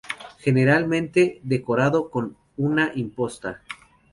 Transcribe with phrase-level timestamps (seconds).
[0.39, 3.61] Generalmente decorado con una imposta.